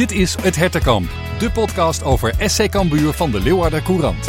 [0.00, 4.28] Dit is Het Hertenkamp, de podcast over SC Cambuur van de Leeuwarder Courant.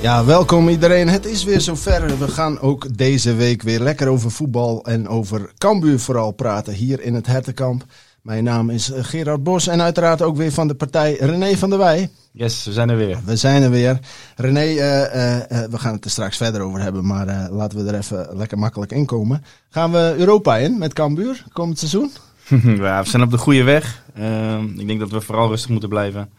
[0.00, 1.08] Ja, welkom iedereen.
[1.08, 2.18] Het is weer zover.
[2.18, 7.00] We gaan ook deze week weer lekker over voetbal en over Cambuur vooral praten hier
[7.00, 7.84] in het Hertenkamp.
[8.28, 11.70] Mijn naam is eh, Gerard Bos en uiteraard ook weer van de partij René van
[11.70, 12.10] der Wij.
[12.32, 13.18] Yes, we zijn er weer.
[13.24, 13.98] We zijn er weer.
[14.36, 17.98] René, eh, eh, we gaan het er straks verder over hebben, maar laten we er
[17.98, 19.44] even lekker makkelijk in komen.
[19.70, 22.10] Gaan we Europa in met Cambuur komend seizoen?
[22.76, 24.04] Ja, we zijn op de goede weg.
[24.14, 26.30] Ehm, ik denk dat we vooral rustig moeten blijven.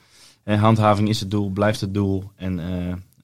[0.43, 2.31] Handhaving is het doel, blijft het doel.
[2.35, 2.59] En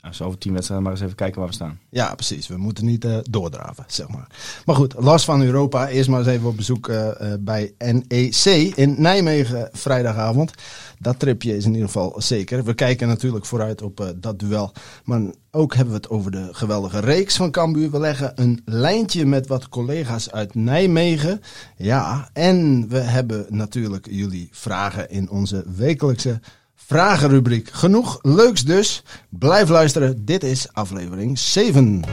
[0.05, 1.79] als we over tien wedstrijden maar eens even kijken waar we staan.
[1.89, 2.47] Ja, precies.
[2.47, 4.27] We moeten niet eh, doordraven, zeg maar.
[4.65, 5.87] Maar goed, los van Europa.
[5.87, 8.45] Eerst maar eens even op bezoek eh, eh, bij NEC
[8.75, 10.53] in Nijmegen vrijdagavond.
[10.99, 12.63] Dat tripje is in ieder geval zeker.
[12.63, 14.71] We kijken natuurlijk vooruit op dat duel.
[15.03, 17.91] Maar ook hebben we het over de geweldige reeks van Cambuur.
[17.91, 21.41] We leggen een lijntje met wat collega's uit Nijmegen.
[21.77, 26.39] Ja, en we hebben natuurlijk jullie vragen in onze wekelijkse
[26.87, 27.69] vragenrubriek.
[27.71, 29.03] Genoeg leuks dus.
[29.29, 30.25] Blijf luisteren.
[30.25, 32.03] Dit is aflevering 7.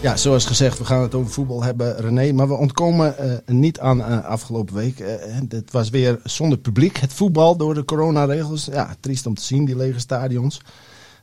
[0.00, 2.32] Ja, zoals gezegd, we gaan het over voetbal hebben, René.
[2.32, 4.98] Maar we ontkomen eh, niet aan eh, afgelopen week.
[5.48, 8.64] Het was weer zonder publiek, het voetbal door de coronaregels.
[8.64, 10.60] Ja, triest om te zien, die lege stadions.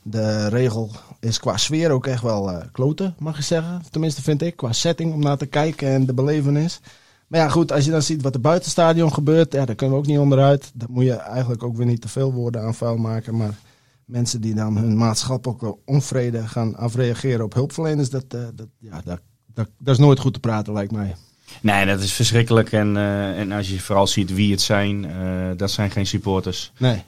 [0.01, 3.81] De regel is qua sfeer ook echt wel kloten, mag je zeggen.
[3.91, 6.79] Tenminste vind ik, qua setting om naar te kijken en de belevenis.
[7.30, 10.02] Maar ja, goed, als je dan ziet wat er buitenstadion gebeurt, ja, daar kunnen we
[10.02, 10.72] ook niet onderuit.
[10.73, 13.38] Dat moet je eigenlijk ook weer niet te veel woorden aan vuil maken.
[13.38, 13.53] Maar
[14.09, 19.19] mensen die dan hun maatschappelijke onvrede gaan afreageren op hulpverleners, dat, eh, dat, ja, dat,
[19.53, 21.16] dat, dat is nooit goed te praten, lijkt mij.
[21.61, 22.72] Nee, dat is verschrikkelijk.
[22.72, 26.72] En, eh, en als je vooral ziet wie het zijn, eh, dat zijn geen supporters.
[26.77, 27.03] Nee.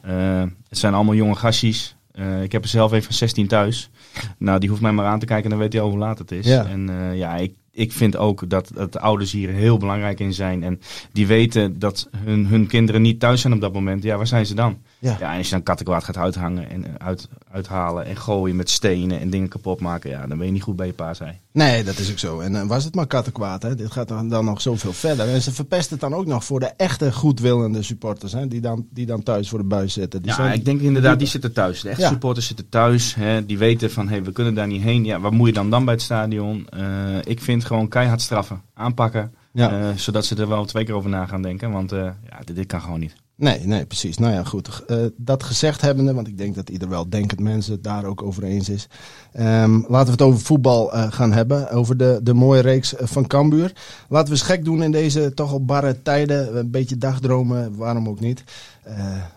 [0.70, 1.96] Het zijn allemaal jonge gastjes.
[2.42, 3.90] Ik heb er zelf even van 16 thuis.
[4.38, 6.32] Nou, die hoeft mij maar aan te kijken, dan weet hij al hoe laat het
[6.32, 6.46] is.
[6.46, 6.66] Ja.
[6.66, 10.64] En ja, ik, ik vind ook dat, dat de ouders hier heel belangrijk in zijn.
[10.64, 10.80] En
[11.12, 14.04] die weten dat hun, hun kinderen niet thuis zijn op dat moment.
[14.04, 14.78] Ja, waar zijn ze dan?
[15.00, 15.18] Ja.
[15.20, 18.70] Ja, en als je dan kattenkwaad gaat uithangen en eh, uit, uithalen en gooien met
[18.70, 21.32] stenen en dingen kapot maken, ja, dan ben je niet goed bij je pa, zei.
[21.52, 22.40] Nee, dat is ook zo.
[22.40, 23.76] En eh, was het maar kattenkwaad, hè?
[23.76, 25.28] Dit gaat dan, dan nog zoveel verder.
[25.30, 28.48] En ze verpesten het dan ook nog voor de echte goedwillende supporters, hè?
[28.48, 30.22] Die dan, die dan thuis voor de buis zitten.
[30.22, 31.82] Die Ja, zijn- ik denk inderdaad, die zitten thuis.
[31.82, 32.08] De echte Ja.
[32.10, 33.16] supporters zitten thuis.
[33.16, 35.06] Hè, die weten van, hey, we kunnen daar niet heen.
[35.06, 36.68] Ja, wat moet je dan dan bij het stadion?
[36.70, 36.86] Eh,
[37.24, 38.62] ik vind gewoon keihard straffen.
[38.74, 39.34] Aanpakken.
[39.54, 39.80] Ja.
[39.80, 41.72] eh, zodat ze er wel twee keer over na gaan denken.
[41.72, 43.16] Want eh, ja, dit, dit kan gewoon niet.
[43.36, 44.18] Nee, nee, precies.
[44.18, 44.86] Nou ja, goed.
[44.86, 48.22] Eh, dat gezegd hebbende, want ik denk dat ieder wel denkend mensen het daar ook
[48.24, 48.88] over eens is.
[49.32, 51.70] Ehm, laten we het over voetbal gaan hebben.
[51.70, 53.74] Over de, de mooie reeks van Cambuur.
[54.10, 56.58] Laten we eens gek doen in deze toch al barre tijden.
[56.58, 58.44] Een beetje dagdromen, waarom ook niet.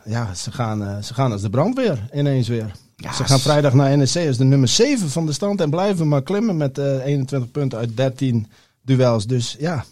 [0.05, 2.73] Ja, ze gaan, ze gaan als de brandweer ineens weer.
[2.97, 5.61] Ja, ze gaan vrijdag naar NEC als de nummer 7 van de stand.
[5.61, 8.47] En blijven maar klimmen met eh 21 punten uit 13
[8.83, 9.27] duels.
[9.27, 9.85] Dus ja,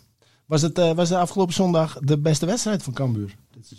[0.47, 3.35] was het eh, was de afgelopen zondag de beste wedstrijd van Cambuur?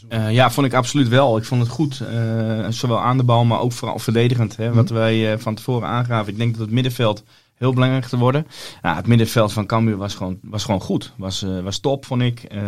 [0.09, 1.38] Eh, ja, vond ik absoluut wel.
[1.38, 2.00] Ik vond het goed.
[2.01, 4.56] eh, zowel aan de bal, maar ook vooral verdedigend.
[4.57, 6.31] Hè, wat wij eh, van tevoren aangaven.
[6.31, 7.23] Ik denk dat het middenveld
[7.53, 8.47] heel belangrijk te worden.
[8.81, 11.13] Ja, het middenveld van Cambuur was gewoon, was gewoon goed.
[11.17, 12.44] Was, eh, was top, vond ik.
[12.44, 12.62] Eh,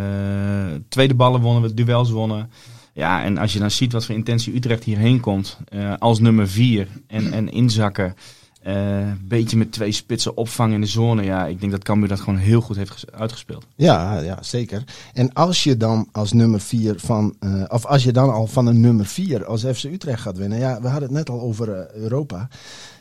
[0.89, 2.49] tweede ballen wonnen we, duels wonnen.
[2.95, 5.57] Ja, en als je dan ziet wat voor intentie Utrecht hierheen komt.
[5.67, 8.15] eh, als nummer vier en, en inzakken.
[8.61, 11.23] Een beetje met twee spitsen opvangen in de zone.
[11.23, 13.65] Ja, ik denk dat Cambuur dat gewoon heel goed heeft ges- uitgespeeld.
[13.75, 14.83] Ja, ja, zeker.
[15.13, 18.65] En als je dan als nummer 4 van, eh, of als je dan al van
[18.67, 20.57] een nummer 4 als FC Utrecht gaat winnen.
[20.59, 22.47] Ja, we hadden het net al over eh, Europa.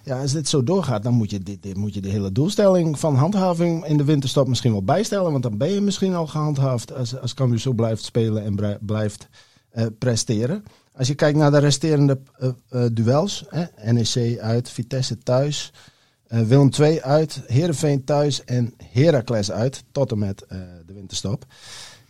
[0.04, 3.16] Ja, als dit zo doorgaat, dan moet je, dit, moet je de hele doelstelling van
[3.16, 5.30] handhaving in de winterstop misschien wel bijstellen.
[5.30, 9.22] Want dan ben je misschien al gehandhaafd als, als Cambuur zo blijft spelen en blijft
[9.22, 9.38] eh,
[9.98, 10.64] presteren.
[10.92, 13.44] Als je kijkt naar de resterende eh, eh, duels,
[13.84, 15.72] NEC uit, Vitesse thuis,
[16.26, 21.44] eh, Willem II uit, Heerenveen thuis en Heracles uit, tot en met eh, de winterstop.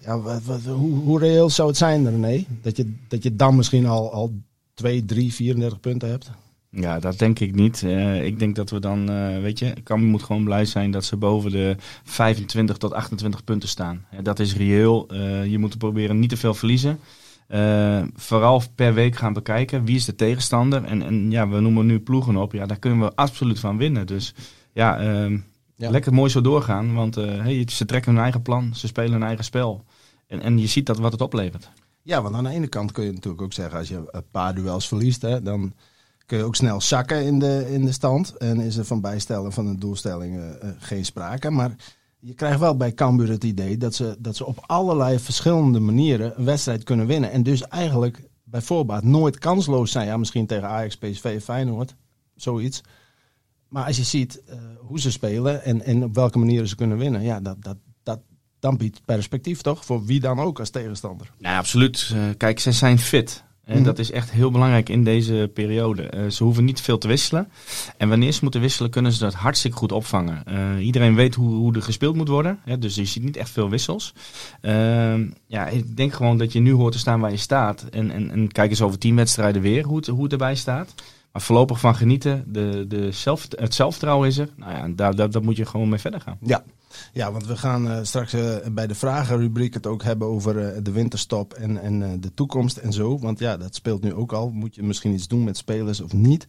[0.00, 0.60] Ja, wat,
[1.04, 2.44] hoe, reëel zou het zijn, René?
[2.62, 4.32] Dat je, dat je dan misschien al, al
[4.74, 6.30] 2, 3, 34 punten hebt?
[6.70, 7.82] Ja, dat denk ik niet.
[7.82, 11.04] Eh, ik denk dat we dan, eh, weet je, Cambuur moet gewoon blij zijn dat
[11.04, 14.04] ze boven de 25 tot 28 punten staan.
[14.10, 15.08] Eh, dat is reëel.
[15.08, 16.98] Eh, je moet proberen niet te veel verliezen.
[17.54, 20.84] Eh, vooral per week gaan bekijken wie is de tegenstander.
[20.84, 22.52] En, en ja, we noemen nu ploegen op.
[22.52, 24.06] Ja, daar kunnen we absoluut van winnen.
[24.06, 24.34] Dus
[24.72, 25.38] ja, ehm,
[25.76, 25.90] Ja.
[25.90, 26.94] lekker mooi zo doorgaan.
[26.94, 29.84] Want eh, hey, ze trekken hun eigen plan, ze spelen hun eigen spel.
[30.26, 31.70] En, en je ziet dat wat het oplevert.
[32.02, 34.54] Ja, want aan de ene kant kun je natuurlijk ook zeggen, als je een paar
[34.54, 35.72] duels verliest, hè, dan
[36.26, 38.36] kun je ook snel zakken in de, in de stand.
[38.36, 41.50] En is er van bijstellen van de doelstellingen eh, geen sprake.
[41.50, 41.76] Maar
[42.26, 46.38] je krijgt wel bij Cambuur het idee dat ze, dat ze op allerlei verschillende manieren
[46.38, 47.30] een wedstrijd kunnen winnen.
[47.30, 50.06] En dus eigenlijk bij voorbaat nooit kansloos zijn.
[50.06, 51.94] Ja, misschien tegen Ajax, PSV, Feyenoord,
[52.34, 52.80] zoiets.
[53.68, 56.98] Maar als je ziet uh, hoe ze spelen en, en op welke manieren ze kunnen
[56.98, 58.20] winnen, ja, dat, dat, dat,
[58.58, 59.84] dan biedt perspectief toch?
[59.84, 61.30] Voor wie dan ook als tegenstander.
[61.38, 62.10] Nou, absoluut.
[62.14, 63.44] Uh, kijk, ze zijn fit.
[63.64, 66.10] En dat is echt heel belangrijk in deze periode.
[66.14, 67.48] Uh, ze hoeven niet veel te wisselen.
[67.96, 70.42] En wanneer ze moeten wisselen, kunnen ze dat hartstikke goed opvangen.
[70.48, 72.58] Uh, iedereen weet hoe, hoe er gespeeld moet worden.
[72.64, 74.14] Hè, dus je ziet niet echt veel wissels.
[74.62, 75.14] Uh,
[75.46, 77.84] ja, ik denk gewoon dat je nu hoort te staan waar je staat.
[77.90, 80.94] En, en, en kijk eens over tien wedstrijden weer hoe het, hoe het erbij staat.
[81.34, 82.44] Maar voorlopig van genieten.
[82.46, 84.48] De, de zelf, het zelfvertrouwen is er.
[84.56, 86.38] Nou ja, daar, daar, daar moet je gewoon mee verder gaan.
[86.40, 86.64] Ja,
[87.12, 90.82] ja, want we gaan uh, straks uh, bij de vragenrubriek het ook hebben over uh,
[90.82, 93.18] de winterstop en, en de toekomst en zo.
[93.18, 94.50] Want ja, dat speelt nu ook al.
[94.50, 96.46] Moet je misschien iets doen met spelers of niet?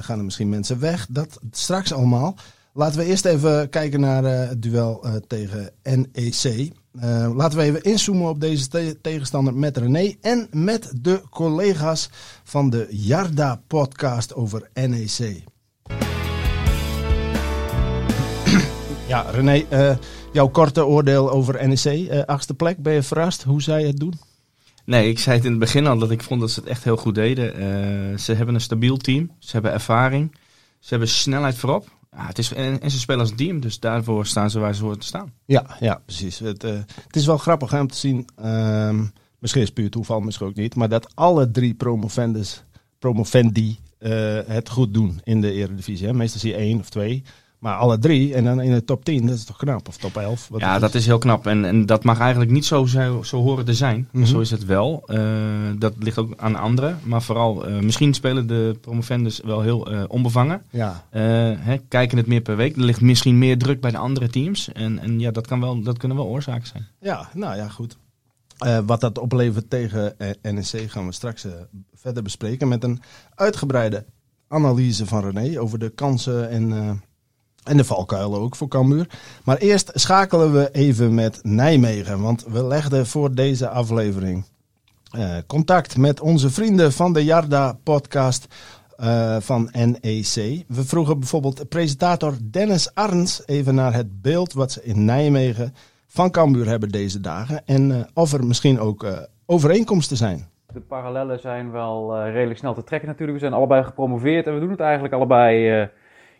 [0.00, 1.06] gaan er misschien mensen weg?
[1.10, 2.36] Dat straks allemaal.
[2.76, 6.72] Laten we eerst even kijken naar het duel tegen NEC.
[7.34, 12.10] laten we even inzoomen op deze te tegenstander met René en met de collega's
[12.44, 15.18] van de Jarda-podcast over NEC.
[19.08, 19.64] Ja, René,
[20.32, 21.84] jouw korte oordeel over NEC.
[21.84, 24.14] Uh, achtste plek, ben je verrast hoe zij het doen?
[24.84, 26.84] Nee, ik zei het in het begin al dat ik vond dat ze het echt
[26.84, 28.18] heel goed deden.
[28.20, 30.36] Ze hebben een stabiel team, ze hebben ervaring,
[30.78, 31.88] ze hebben snelheid voorop.
[32.16, 34.82] Ja, het is, en, en, ze spelen als team, dus daarvoor staan ze waar ze
[34.82, 35.32] horen te staan.
[35.44, 36.38] Ja, ja precies.
[36.38, 39.04] Het, het is wel grappig hè, om te zien, ehm,
[39.38, 42.64] misschien is het puur toeval, misschien ook niet, maar dat alle drie promovendes,
[42.98, 43.78] promovendi
[44.46, 46.06] het goed doen in de Eredivisie.
[46.06, 46.12] Hè.
[46.12, 47.22] Meestal zie je één of twee.
[47.64, 49.88] Maar alle drie en dan in de top 10, dat is toch knap?
[49.88, 50.48] Of top 11?
[50.48, 51.46] Wat ja, dat is heel knap.
[51.46, 53.96] En, en dat mag eigenlijk niet zo, zo, zo horen te zijn.
[53.96, 54.26] Mm -hmm.
[54.26, 55.02] Zo is het wel.
[55.06, 55.18] Uh,
[55.78, 56.98] dat ligt ook aan anderen.
[57.02, 60.62] Maar vooral, uh, misschien spelen de promovendus wel heel uh, onbevangen.
[60.70, 61.04] Ja.
[61.10, 62.76] Hè, kijken het meer per week.
[62.76, 64.72] Er ligt misschien meer druk bij de andere teams.
[64.72, 66.86] En, en ja, dat, kan wel, dat kunnen wel oorzaken zijn.
[67.00, 67.96] Ja, nou ja, goed.
[68.86, 71.46] wat dat oplevert tegen NEC gaan we straks
[71.94, 72.68] verder bespreken.
[72.68, 73.02] Met een
[73.34, 74.04] uitgebreide
[74.48, 77.02] analyse van René over de kansen en
[77.64, 79.06] en de valkuilen ook voor Cambuur.
[79.44, 82.20] Maar eerst schakelen we even met Nijmegen.
[82.20, 84.44] Want we legden voor deze aflevering
[85.16, 88.46] uh, contact met onze vrienden van de Jarda-podcast
[89.00, 90.64] uh, van NEC.
[90.68, 95.74] We vroegen bijvoorbeeld presentator Dennis Arns even naar het beeld wat ze in Nijmegen
[96.06, 97.62] van Cambuur hebben deze dagen.
[97.66, 99.06] En uh, of er misschien ook
[99.46, 100.48] overeenkomsten zijn.
[100.72, 103.38] De parallellen zijn wel redelijk snel te trekken natuurlijk.
[103.38, 105.88] We zijn allebei gepromoveerd en we doen het eigenlijk allebei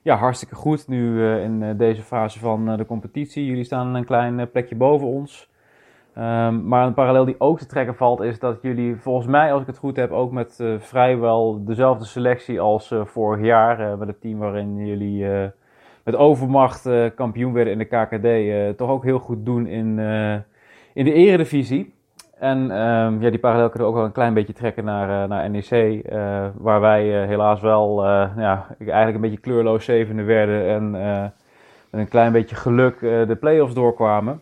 [0.05, 3.47] ja, hartstikke goed nu uh, in uh, deze fase van uh, de competitie.
[3.47, 5.53] Jullie staan een klein plekje boven ons.
[6.19, 9.61] Um, maar een parallel die ook te trekken valt is dat jullie volgens mij, als
[9.61, 13.99] ik het goed heb, ook met vrijwel dezelfde selectie als vorig jaar.
[13.99, 15.27] met het team waarin jullie
[16.05, 18.77] met overmacht kampioen werden in de KKD.
[18.77, 19.99] toch ook heel goed doen in,
[20.93, 21.94] in de eredivisie.
[22.45, 25.29] En um, ja, die parallel kunnen we ook wel een klein beetje trekken naar, uh,
[25.29, 25.71] naar NEC.
[25.71, 28.05] Uh, waar wij uh, helaas wel
[28.37, 30.69] ja, eigenlijk een beetje kleurloos zevende werden.
[30.69, 30.91] En
[31.91, 34.41] met een klein beetje geluk de play-offs doorkwamen.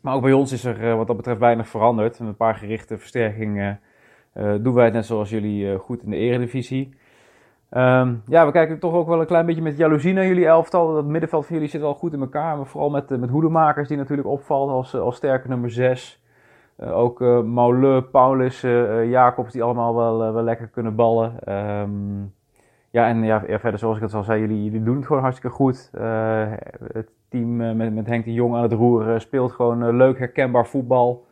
[0.00, 2.18] Maar ook bij ons is er wat dat betreft weinig veranderd.
[2.18, 3.80] Met een paar gerichte versterkingen
[4.60, 6.94] doen wij het net zoals jullie goed in de eredivisie.
[7.70, 10.94] Um, ja, we kijken toch ook wel een klein beetje met jaloezie naar jullie elftal.
[10.94, 12.56] Dat middenveld van jullie zit wel goed in elkaar.
[12.56, 16.21] Maar vooral met, met hoedemakers die natuurlijk opvalt als, als sterke nummer 6.
[16.80, 21.34] Uh, ook uh, Maule, Paulus, uh, Jacobs, die allemaal wel, wel lekker kunnen ballen.
[21.80, 22.34] Um,
[22.90, 25.56] ja, en ja, verder, zoals ik het al zei, jullie, jullie doen het gewoon hartstikke
[25.56, 25.90] goed.
[26.92, 31.24] het team met, met Henk de Jong aan het roer speelt gewoon leuk, herkenbaar voetbal.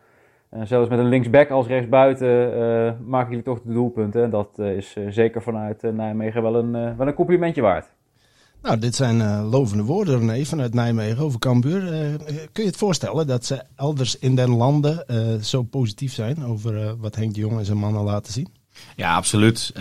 [0.62, 4.22] zelfs met een linksback als rechtsbuiten maken jullie toch de doelpunten.
[4.22, 7.90] En dat is zeker vanuit Nijmegen wel een, wel een complimentje waard.
[8.62, 11.82] Nou, dit zijn uh, lovende woorden, René, vanuit Nijmegen over Cambuur.
[11.82, 12.14] Uh,
[12.52, 16.96] kun je het voorstellen dat ze elders in den landen uh, zo positief zijn over
[16.96, 18.48] wat Henk Jong en zijn mannen laten zien?
[18.96, 19.72] Ja, absoluut.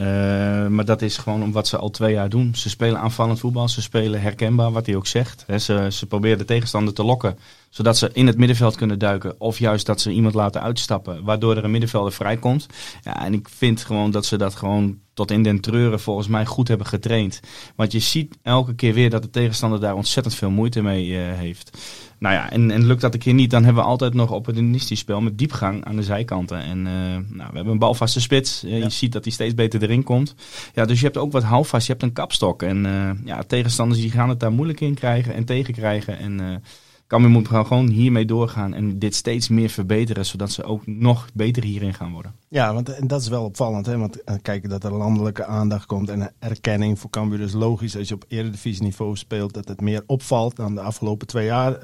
[0.69, 2.55] Maar dat is gewoon om wat ze al twee jaar doen.
[2.55, 5.45] Ze spelen aanvallend voetbal, ze spelen herkenbaar, wat hij ook zegt.
[5.57, 7.37] Ze, ze proberen de tegenstander te lokken,
[7.69, 9.41] zodat ze in het middenveld kunnen duiken.
[9.41, 12.65] Of juist dat ze iemand laten uitstappen, waardoor er een middenvelder vrijkomt.
[13.01, 16.45] Ja, en ik vind gewoon dat ze dat gewoon tot in den treuren volgens mij
[16.45, 17.39] goed hebben getraind.
[17.75, 21.17] Want je ziet elke keer weer dat de tegenstander daar ontzettend veel moeite mee uh,
[21.17, 21.77] heeft.
[22.19, 24.99] Nou ja, en, en lukt dat een keer niet, dan hebben we altijd nog opportunistisch
[24.99, 26.61] spel met diepgang aan de zijkanten.
[26.61, 26.93] En uh,
[27.37, 28.61] nou, we hebben een balvaste spits.
[28.65, 28.75] Ja.
[28.75, 30.35] Je ziet dat hij steeds beter erin komt.
[30.73, 32.63] Ja, dus je hebt ook wat houvast, je hebt een kapstok.
[32.63, 32.87] En
[33.25, 36.17] ja, tegenstanders die gaan het daar moeilijk in krijgen en tegenkrijgen.
[36.19, 36.61] En
[37.09, 41.63] Cambuur moet gewoon hiermee doorgaan en dit steeds meer verbeteren, zodat ze ook nog beter
[41.63, 42.35] hierin gaan worden.
[42.47, 43.97] Ja, want en dat is wel opvallend, hè?
[43.97, 47.97] want kijken dat er landelijke aandacht komt en erkenning voor Cambuur is logisch.
[47.97, 51.79] Als je op eredivisieniveau speelt, dat het meer opvalt dan de afgelopen twee jaar.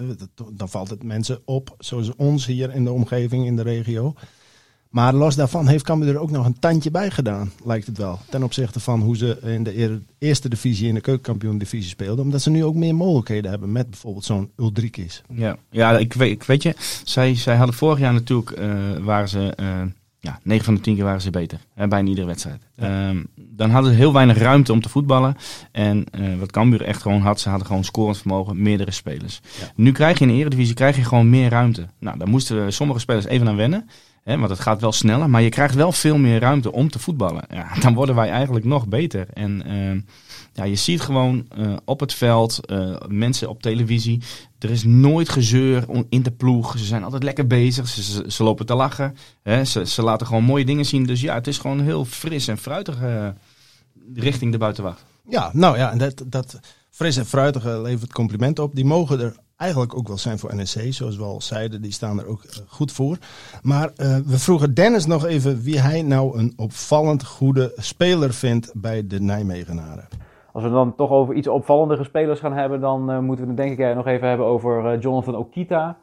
[0.53, 4.13] Dan valt het mensen op, zoals ons hier in de omgeving, in de regio.
[4.95, 8.19] Maar los daarvan heeft Cambuur er ook nog een tandje bij gedaan, lijkt het wel.
[8.29, 12.25] Ten opzichte van hoe ze in de eer- eerste divisie in de keukenkampioen divisie speelden.
[12.25, 15.21] Omdat ze nu ook meer mogelijkheden hebben met bijvoorbeeld zo'n Ulrikis.
[15.33, 18.69] Ja, ja ik, weet, ik weet je, zij, zij hadden vorig jaar natuurlijk, eh,
[19.01, 19.81] waren ze, eh,
[20.19, 21.59] ja, 9 van de 10 keer waren ze beter.
[21.73, 22.61] Hè, bijna iedere wedstrijd.
[22.75, 25.37] Ehm, dan hadden ze heel weinig ruimte om te voetballen.
[25.71, 29.41] En eh, wat Cambuur echt gewoon had, ze hadden gewoon scorend vermogen, meerdere spelers.
[29.59, 29.71] Ja.
[29.75, 31.87] Nu krijg je in de eredivisie krijg je gewoon meer ruimte.
[31.99, 33.89] Nou, daar moesten sommige spelers even aan wennen.
[34.25, 36.99] Hè, want het gaat wel sneller, maar je krijgt wel veel meer ruimte om te
[36.99, 37.43] voetballen.
[37.49, 39.27] Ja, dan worden wij eigenlijk nog beter.
[39.33, 39.99] En ehm,
[40.53, 44.21] ja, je ziet gewoon eh, op het veld, eh, mensen op televisie.
[44.59, 46.77] Er is nooit gezeur in de ploeg.
[46.77, 47.87] Ze zijn altijd lekker bezig.
[47.87, 49.17] Ze, ze, lopen te lachen.
[49.43, 49.65] Hè?
[49.65, 51.03] Ze, ze laten gewoon mooie dingen zien.
[51.03, 53.27] Dus ja, het is gewoon heel fris en fruitig eh,
[54.15, 55.05] richting de buitenwacht.
[55.29, 58.75] Ja, nou ja, dat, dat fris en fruitige levert complimenten op.
[58.75, 61.81] Die mogen er eigenlijk ook wel zijn voor NEC, zoals we al zeiden.
[61.81, 63.17] Die staan er ook eh, goed voor.
[63.61, 68.71] Maar eh, we vroegen Dennis nog even wie hij nou een opvallend goede speler vindt
[68.75, 70.07] bij de Nijmegenaren.
[70.51, 73.59] Als we dan toch over iets opvallendere spelers gaan hebben, dan eh, moeten we het
[73.59, 75.97] denk ik nog even hebben over Jonathan Okita.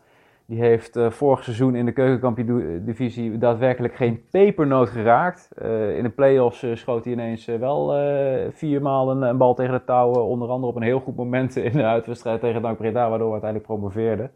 [0.53, 5.49] Die heeft eh, vorig seizoen in de keukenkampioen-divisie daadwerkelijk geen pepernoot geraakt.
[5.57, 7.89] Eh, in de play-offs eh, schoot hij ineens wel
[8.51, 10.25] viermaal een, een bal tegen de touwen.
[10.25, 13.33] Onder andere op een heel goed moment in de uitwedstrijd tegen Dank Breda, waardoor we
[13.33, 14.31] uiteindelijk promoveerden.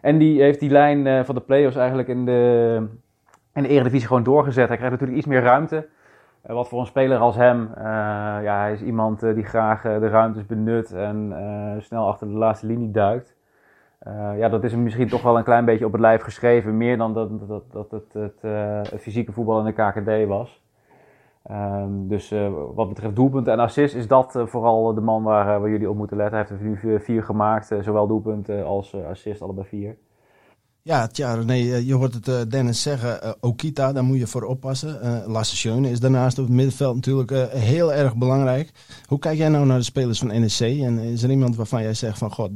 [0.00, 2.86] En die heeft die lijn van de play-offs eigenlijk in de,
[3.54, 4.68] in de eredivisie gewoon doorgezet.
[4.68, 5.88] Hij krijgt natuurlijk iets meer ruimte.
[6.42, 7.70] Wat voor een speler als hem,
[8.42, 11.34] ja, hij is iemand die graag de ruimtes benut en
[11.78, 13.36] snel achter de laatste linie duikt.
[14.04, 16.76] Eh, ja, dat is hem misschien toch wel een klein beetje op het lijf geschreven.
[16.76, 20.60] Meer dan dat, dat, dat het, eh, het fysieke voetbal in de KKD was.
[21.42, 25.70] Ehm, dus eh, wat betreft doelpunten en assist is dat vooral de man waar, waar
[25.70, 26.38] jullie op moeten letten.
[26.38, 29.96] Hij heeft er nu vier, gemaakt, zowel doelpunten als assist, allebei vier.
[30.84, 33.36] Ja, tja, nee, je hoort het Dennis zeggen.
[33.40, 35.00] Okita, daar moet je voor oppassen.
[35.00, 38.70] Eh Lasse is daarnaast op het middenveld natuurlijk heel erg belangrijk.
[39.06, 40.60] Hoe kijk jij nou naar de spelers van NEC?
[40.60, 42.50] En is er iemand waarvan jij zegt van, god,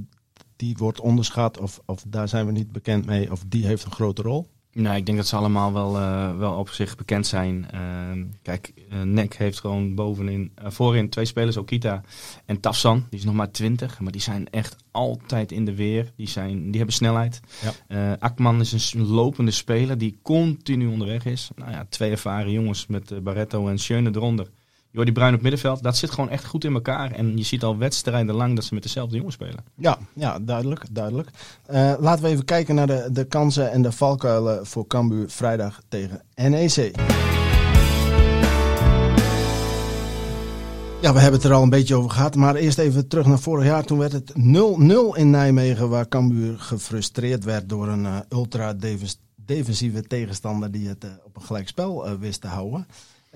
[0.57, 3.93] die wordt onderschat of, of daar zijn we niet bekend mee of die heeft een
[3.93, 4.47] grote rol?
[4.83, 7.71] Nou, ik denk dat ze allemaal wel, eh, wel op zich bekend zijn.
[7.71, 12.03] Ehm, kijk, eh NEC heeft gewoon bovenin, eh, voorin twee spelers, Okita
[12.45, 13.07] en Tafsan.
[13.11, 16.13] Die is nog maar 20, maar die zijn echt altijd in de weer.
[16.17, 17.41] Die, zijn, die hebben snelheid.
[17.89, 18.17] Ja.
[18.19, 21.51] Akman is een lopende speler die continu onderweg is.
[21.55, 24.51] Nou ja, twee ervaren jongens met Barretto en Schöne eronder.
[24.97, 27.13] Jordi Bruin op middenveld, dat zit gewoon echt goed in elkaar.
[27.13, 29.65] En je ziet al wedstrijden lang dat ze met dezelfde jongens spelen.
[29.75, 30.85] Ja, ja duidelijk.
[30.91, 31.31] duidelijk.
[31.67, 35.81] Eh, laten we even kijken naar de, de kansen en de valkuilen voor Cambuur vrijdag
[35.89, 36.95] tegen NEC.
[41.01, 42.35] Ja, we hebben het er al een beetje over gehad.
[42.35, 43.85] Maar eerst even terug naar vorig jaar.
[43.85, 44.37] Toen werd het 0-0
[45.15, 45.89] in Nijmegen.
[45.89, 50.71] Waar Cambuur gefrustreerd werd door een eh, ultra defens- defensieve tegenstander.
[50.71, 52.87] Die het eh, op een gelijkspel eh, wist te houden.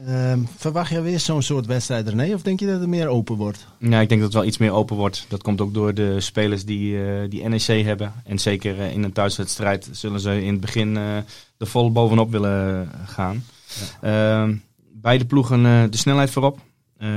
[0.06, 2.34] Ehm, verwacht je weer zo'n soort wedstrijd René?
[2.34, 3.66] Of denk je dat het meer open wordt?
[3.78, 5.26] Ja, ik denk dat het wel iets meer open wordt.
[5.28, 8.12] Dat komt ook door de spelers die, eh, die NEC hebben.
[8.24, 11.16] En zeker eh, in een thuiswedstrijd zullen ze in het begin eh
[11.58, 13.44] er vol bovenop willen gaan.
[14.00, 14.56] Ehm,
[14.92, 16.58] beide ploegen de snelheid voorop.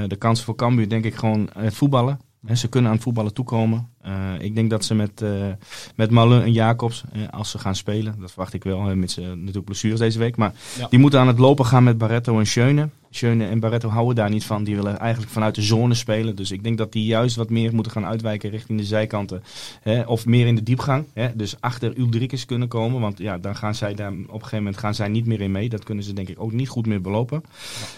[0.07, 2.19] De kansen voor Cambuur denk ik gewoon voetballen.
[2.53, 3.87] Ze kunnen aan het voetballen toekomen.
[4.01, 5.47] Eh, ik denk dat ze met, eh
[5.95, 9.21] met Malin en Jacobs, eh, als ze gaan spelen, dat verwacht ik wel, met ze
[9.21, 10.35] natuurlijk blessures deze week.
[10.35, 10.87] Maar Ja.
[10.87, 12.89] die moeten aan het lopen gaan met Barretto en Schöne.
[13.09, 14.63] Schöne en Barretto houden daar niet van.
[14.63, 16.35] Die willen eigenlijk vanuit de zone spelen.
[16.35, 19.43] Dus ik denk dat die juist wat meer moeten gaan uitwijken richting de zijkanten.
[19.81, 21.05] Hè, of meer in de diepgang.
[21.13, 23.01] Hè, dus achter Uldrikes kunnen komen.
[23.01, 25.51] Want ja, dan gaan zij daar op een gegeven moment gaan zij niet meer in
[25.51, 25.69] mee.
[25.69, 27.43] Dat kunnen ze denk ik ook niet goed meer belopen.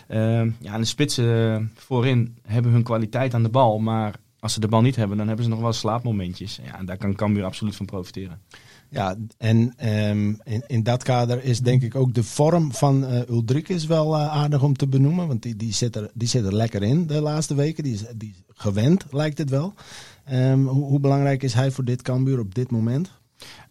[0.08, 3.80] Ehm, ja, en de spitsen voorin hebben hun kwaliteit aan de bal.
[3.80, 4.14] Maar
[4.46, 6.60] als ze de bal niet hebben, dan hebben ze nog wel slaapmomentjes.
[6.64, 8.40] Ja, en daar kan Cambuur absoluut van profiteren.
[8.90, 13.30] Ja, en ehm, in, in dat kader is denk ik ook de vorm van eh
[13.30, 15.28] Ulrikes wel eh, aardig om te benoemen.
[15.28, 17.84] Want die, die, zit er, die zit er lekker in de laatste weken.
[17.84, 19.74] Die is, die is gewend, lijkt het wel.
[20.26, 23.12] Ehm, hoe, hoe belangrijk is hij voor dit Cambuur op dit moment?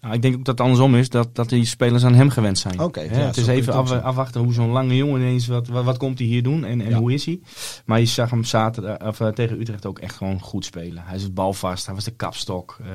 [0.00, 2.58] Nou, ik denk ook dat het andersom is, dat, dat die spelers aan hem gewend
[2.58, 2.80] zijn.
[2.80, 5.96] Oké, ja, het is even af- afwachten hoe zo'n lange jongen ineens, wat, wat, wat
[5.96, 6.98] komt hij hier doen en, en Ja.
[6.98, 7.40] hoe is hij?
[7.86, 11.02] Maar je zag hem zaterdag, of, eh, tegen Utrecht ook echt gewoon goed spelen.
[11.06, 12.76] Hij is het bal vast, hij was de kapstok.
[12.82, 12.86] eh,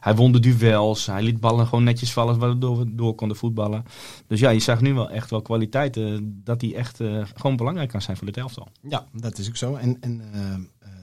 [0.00, 3.84] hij won de duels, hij liet ballen gewoon netjes vallen waardoor we door konden voetballen.
[4.26, 7.88] Dus ja, je zag nu wel echt wel kwaliteiten dat hij echt eh, gewoon belangrijk
[7.88, 8.68] kan zijn voor dit elftal.
[8.88, 9.74] Ja, dat is ook zo.
[9.74, 10.58] En, en eh, eh,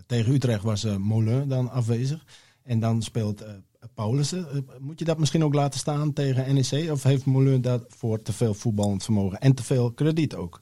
[0.08, 2.24] tegen Utrecht was eh Molen dan afwezig.
[2.63, 3.50] En dan speelt eh
[3.93, 4.47] Paulussen.
[4.51, 6.91] Eh, moet je dat misschien ook laten staan tegen NEC?
[6.91, 10.61] Of heeft Molen daarvoor te veel voetballend vermogen en te veel krediet ook?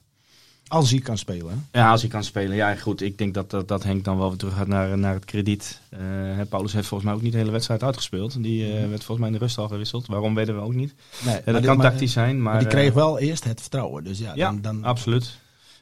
[0.66, 1.66] Als hij kan spelen.
[1.72, 2.56] Ja, als hij kan spelen.
[2.56, 3.00] Ja, goed.
[3.00, 5.80] Ik denk dat dat, dat Henk dan wel weer terug gaat naar, naar het krediet.
[5.88, 6.00] Eh,
[6.48, 8.42] Paulus heeft volgens mij ook niet de hele wedstrijd uitgespeeld.
[8.42, 10.06] Die eh, werd volgens mij in de rust al gewisseld.
[10.06, 10.94] Waarom weten we ook niet.
[11.24, 12.52] Nee, dat kan maar- tactisch zijn, maar...
[12.52, 14.04] Maar die kreeg wel eerst het vertrouwen.
[14.04, 15.38] Dus ja, Ja, dan, dan, absoluut.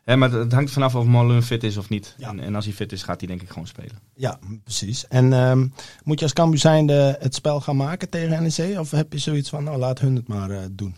[0.08, 2.14] Hè, maar het hangt vanaf of Malun fit is of niet.
[2.18, 2.28] Ja.
[2.28, 3.98] En, en als hij fit is, gaat hij denk ik gewoon spelen.
[4.14, 5.06] Ja, precies.
[5.08, 5.66] En ehm,
[6.04, 8.78] moet je als Cambuur zijnde het spel gaan maken tegen NEC?
[8.78, 10.94] Of heb je zoiets van, nou laat hun het maar eh, doen?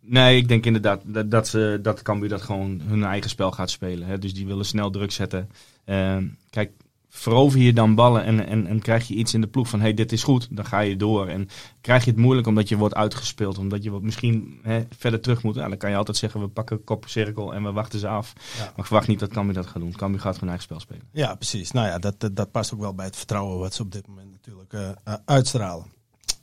[0.00, 3.70] Nee, ik denk inderdaad dat, dat, ze, dat Cambuur dat gewoon hun eigen spel gaat
[3.70, 4.08] spelen.
[4.08, 4.18] Hè.
[4.18, 5.48] Dus die willen snel druk zetten.
[5.84, 6.70] Ehm, kijk,
[7.18, 9.80] verover je dan ballen en, en, en krijg je iets in de ploeg van...
[9.80, 11.26] hey, dit is goed, dan ga je door.
[11.26, 11.48] En
[11.80, 13.58] krijg je het moeilijk omdat je wordt uitgespeeld.
[13.58, 15.54] Omdat je wat misschien hè, verder terug moet.
[15.54, 18.32] Ja, dan kan je altijd zeggen, we pakken kopcirkel en we wachten ze af.
[18.58, 18.72] Ja.
[18.76, 19.92] Maar verwacht niet dat Cambuur dat gaat doen.
[19.92, 21.02] Cambuur gaat gewoon eigen spel spelen.
[21.12, 21.70] Ja, precies.
[21.70, 24.06] Nou ja, dat, dat, dat past ook wel bij het vertrouwen wat ze op dit
[24.06, 25.86] moment natuurlijk eh, eh, uitstralen.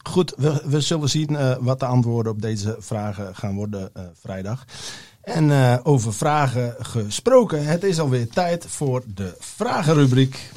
[0.09, 4.65] Goed, we, we zullen zien eh, wat de antwoorden op deze vragen gaan worden vrijdag.
[5.25, 10.51] En eh, over vragen gesproken, het is alweer tijd voor de vragenrubriek.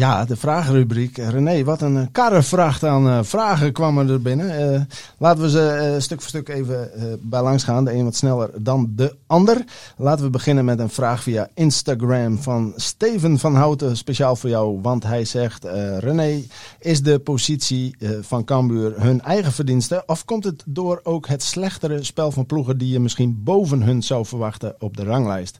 [0.00, 1.16] Ja, de vragenrubriek.
[1.16, 4.74] René, wat een eh, karrevracht aan eh, vragen kwamen er binnen.
[4.74, 4.80] Eh,
[5.18, 6.90] laten we ze stuk voor stuk even
[7.22, 7.84] bij langs gaan.
[7.84, 9.64] De een wat sneller dan de ander.
[9.96, 13.96] Laten we beginnen met een vraag via Instagram van Steven van Houten.
[13.96, 15.64] Speciaal voor jou, want hij zegt...
[15.98, 16.42] René,
[16.78, 20.02] is de positie van Cambuur hun eigen verdienste?
[20.06, 22.78] Of komt het door ook het slechtere spel van ploegen...
[22.78, 25.58] die je misschien boven hun zou verwachten op de ranglijst?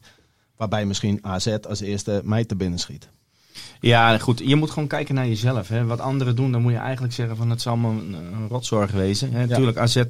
[0.57, 3.09] Waarbij misschien AZ als eerste mij te binnen schiet.
[3.81, 4.39] Ja, goed.
[4.45, 5.69] Je moet gewoon kijken naar jezelf.
[5.69, 5.85] Hè.
[5.85, 8.91] Wat anderen doen, dan moet je eigenlijk zeggen van het zal me een, een rotzorg
[8.91, 9.33] wezen.
[9.33, 9.47] Hè.
[9.47, 10.07] Natuurlijk, AZ, eh,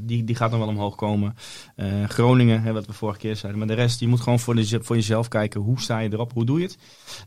[0.00, 1.36] die, die gaat dan wel omhoog komen.
[1.76, 3.58] Eh, Groningen, hè, wat we vorige keer zeiden.
[3.58, 5.60] Maar de rest, je moet gewoon voor, de, voor jezelf kijken.
[5.60, 6.32] Hoe sta je erop?
[6.32, 6.78] Hoe doe je het?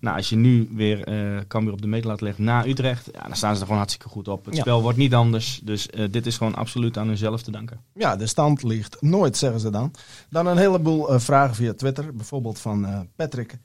[0.02, 1.16] Nou, als je nu weer eh
[1.48, 4.10] Cambuur op de meter laat leggen na Utrecht, ja, dan staan ze er gewoon hartstikke
[4.10, 4.46] goed op.
[4.46, 4.62] Het Ja.
[4.62, 5.60] spel wordt niet anders.
[5.64, 7.80] Dus dit is gewoon absoluut aan hunzelf te danken.
[7.94, 9.92] Ja, de stand ligt nooit, zeggen ze dan.
[10.30, 12.16] Dan een heleboel vragen via Twitter.
[12.16, 13.58] Bijvoorbeeld van Patrick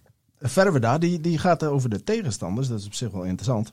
[0.49, 0.99] Verweda.
[0.99, 2.69] Die, die gaat eh, over de tegenstanders.
[2.69, 3.73] Dat is op zich wel interessant.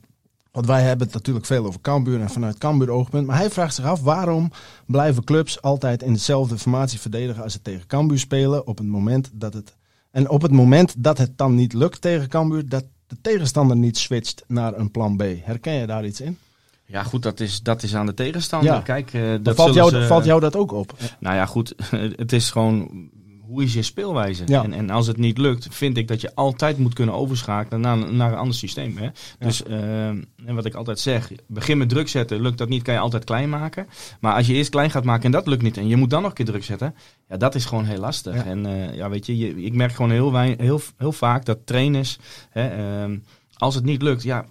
[0.51, 3.27] Want wij hebben het natuurlijk veel over Cambuur en vanuit Cambuur oogpunt.
[3.27, 4.51] Maar hij vraagt zich af waarom
[4.85, 8.67] blijven clubs altijd in dezelfde formatie verdedigen als ze tegen Cambuur spelen.
[8.67, 9.75] Op het moment dat het,
[10.11, 13.97] en op het moment dat het dan niet lukt tegen Cambuur, dat de tegenstander niet
[13.97, 15.23] switcht naar een plan B.
[15.43, 16.37] Herken je daar iets in?
[16.85, 18.73] Ja, goed, dat is, dat is aan de tegenstander.
[18.73, 18.79] Ja.
[18.81, 20.93] Kijk, eh, Dat valt, jou, ze- valt jou dat ook op?
[21.19, 21.73] Nou ja, goed.
[22.15, 23.09] Het is gewoon.
[23.51, 24.43] Hoe is je speelwijze?
[24.45, 24.63] Ja.
[24.63, 28.13] En, en als het niet lukt, vind ik dat je altijd moet kunnen overschakelen naar,
[28.13, 28.97] naar een ander systeem.
[28.97, 29.07] Hè?
[29.39, 32.41] Dus eh, en wat ik altijd zeg, begin met druk zetten.
[32.41, 33.87] Lukt dat niet, kan je altijd klein maken.
[34.19, 36.21] Maar als je eerst klein gaat maken en dat lukt niet en je moet dan
[36.21, 36.95] nog een keer druk zetten.
[37.29, 38.35] Ja, dat is gewoon heel lastig.
[38.35, 38.43] Ja.
[38.43, 41.57] En eh, ja, weet je, je, ik merk gewoon heel, wei- heel, heel vaak dat
[41.65, 43.17] trainers, hè, ehm,
[43.57, 44.45] als het niet lukt, ja,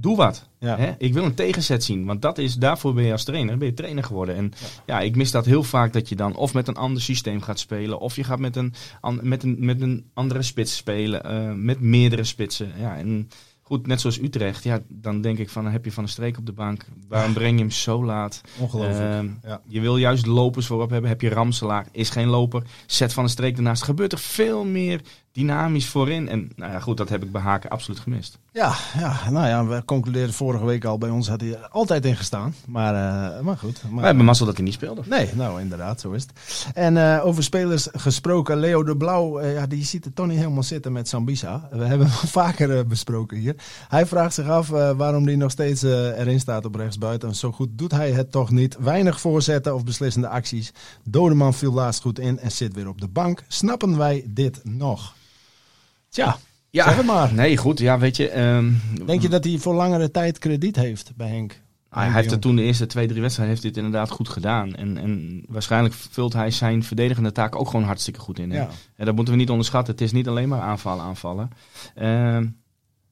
[0.00, 0.48] doe wat.
[0.58, 0.76] Ja.
[0.76, 0.92] Hè?
[0.98, 3.74] Ik wil een tegenzet zien, want dat is, daarvoor ben je als trainer, ben je
[3.74, 4.36] trainer geworden.
[4.36, 4.52] En
[4.86, 5.00] ja.
[5.00, 7.98] ik mis dat heel vaak dat je dan of met een ander systeem gaat spelen,
[8.00, 11.80] of je gaat met een, an- met een, met een andere spits spelen, eh, met
[11.80, 12.72] meerdere spitsen.
[12.78, 13.28] Ja, en
[13.62, 16.38] goed, net zoals Utrecht, ja, dan denk ik van, dan heb je van een streek
[16.38, 16.84] op de bank.
[17.08, 18.40] Waarom breng je hem zo laat?
[18.58, 18.98] Ongelooflijk.
[19.12, 19.60] Ehm, Ja.
[19.68, 21.10] Je wil juist lopers voorop hebben.
[21.10, 22.62] Heb je Ramselaar, is geen loper.
[22.86, 23.82] Zet van een streek ernaast.
[23.82, 25.00] Gebeurt er veel meer
[25.36, 26.28] dynamisch voorin.
[26.28, 28.38] En nou ja, goed, dat heb ik bij Haken absoluut gemist.
[28.52, 30.98] Ja, ja, nou ja, we concludeerden vorige week al.
[30.98, 32.54] Bij ons had hij altijd in gestaan.
[32.66, 33.82] Maar, eh, maar goed.
[33.82, 35.02] Maar, Wij hebben mazzel dat hij niet speelde.
[35.06, 36.32] Nee, nou inderdaad, zo is het.
[36.74, 40.38] En eh, over spelers gesproken, Leo de Blauw, eh, ja, die ziet er toch niet
[40.38, 41.68] helemaal zitten met Sambisa.
[41.70, 43.54] We hebben hem vaker besproken hier.
[43.88, 47.34] Hij vraagt zich af waarom hij nog steeds erin staat op rechtsbuiten.
[47.34, 48.76] Zo goed doet hij het toch niet.
[48.80, 50.72] Weinig voorzetten of beslissende acties.
[51.04, 53.44] Dodeman viel laatst goed in en zit weer op de bank.
[53.48, 55.14] Snappen wij dit nog?
[56.16, 56.38] Tja,
[56.70, 57.34] zeg het maar.
[57.34, 57.78] Nee, goed.
[57.78, 58.28] Ja, weet je.
[58.28, 58.72] ehm,
[59.06, 61.60] Denk je dat hij voor langere tijd krediet heeft bij Henk?
[61.90, 64.74] hij heeft het toen de eerste twee, drie wedstrijden heeft het inderdaad goed gedaan.
[64.74, 68.50] En, en waarschijnlijk vult hij zijn verdedigende taak ook gewoon hartstikke goed in.
[68.50, 68.68] Ja.
[68.96, 69.92] En dat moeten we niet onderschatten.
[69.92, 71.50] Het is niet alleen maar aanvallen, aanvallen.
[71.94, 72.46] Ehm,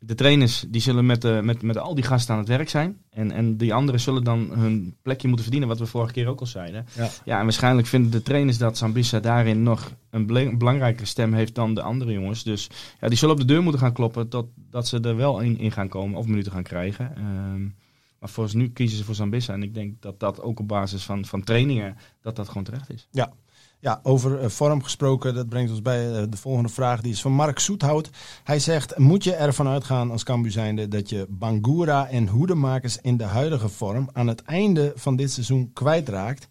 [0.06, 2.98] de trainers die zullen met, eh, met, met al die gasten aan het werk zijn.
[3.10, 6.40] En, en die anderen zullen dan hun plekje moeten verdienen, wat we vorige keer ook
[6.40, 6.86] al zeiden.
[6.96, 7.10] Ja.
[7.24, 10.26] Ja, en waarschijnlijk vinden de trainers dat Sambisa daarin nog een
[10.58, 12.42] belangrijkere stem heeft dan de andere jongens.
[12.42, 15.40] Dus ja, die zullen op de deur moeten gaan kloppen tot, dat ze er wel
[15.40, 17.16] in, in gaan komen of minuten gaan krijgen.
[17.16, 17.62] Ehm,
[18.18, 19.52] maar volgens nu kiezen ze voor Zambissa.
[19.52, 22.92] En ik denk dat dat ook op basis van, van trainingen, dat dat gewoon terecht
[22.92, 23.08] is.
[23.10, 23.32] Ja.
[23.84, 27.00] Ja, over eh, vorm gesproken, dat brengt ons bij eh, de volgende vraag.
[27.00, 28.10] Die is van Mark Soethout.
[28.44, 33.16] Hij zegt, moet je ervan uitgaan als Cambuur zijnde dat je Bangura en Hoedemakers in
[33.16, 36.46] de huidige vorm aan het einde van dit seizoen kwijtraakt?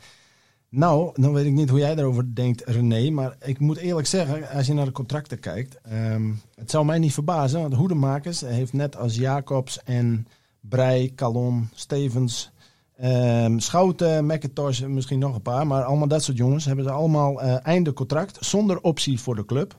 [0.70, 3.10] Nou, dan weet ik niet hoe jij daarover denkt, René.
[3.10, 5.82] Maar ik moet eerlijk zeggen, als je naar de contracten kijkt.
[5.82, 7.62] ehm, het zou mij niet verbazen.
[7.62, 10.28] Want Hoedemakers heeft net als Jacobs en
[10.60, 12.52] Brei, Calon, Stevens,
[12.98, 15.68] ehm, Schouten, McIntosh en misschien nog een paar.
[15.68, 19.46] Maar allemaal dat soort jongens hebben ze allemaal eh, einde contract zonder optie voor de
[19.46, 19.78] club.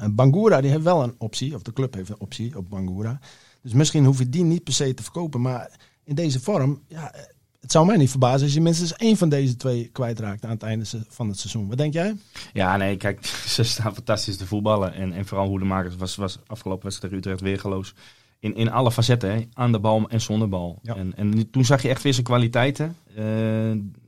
[0.00, 3.20] En Bangura die heeft wel een optie, of de club heeft een optie op Bangura.
[3.62, 5.40] Dus misschien hoef je die niet per se te verkopen.
[5.40, 5.70] Maar
[6.04, 7.20] in deze vorm, ja, eh,
[7.60, 10.62] het zou mij niet verbazen als je minstens één van deze twee kwijtraakt aan het
[10.62, 11.68] einde van het seizoen.
[11.68, 12.16] Wat denk jij?
[12.52, 14.94] Ja, nee, kijk, ze staan fantastisch te voetballen.
[14.94, 17.94] En, en vooral hoe de makers was, was afgelopen wedstrijd Utrecht weergeloos.
[18.40, 19.40] In, in alle facetten, hè?
[19.52, 20.78] aan de bal en zonder bal.
[20.82, 20.96] Ja.
[20.96, 23.24] En, en toen zag je echt weer zijn kwaliteiten eh,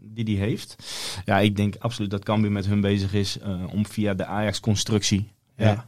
[0.01, 0.77] die hij heeft.
[1.25, 5.29] Ja, ik denk absoluut dat Cambuur met hun bezig is eh, om via de Ajax-constructie...
[5.57, 5.87] Ja.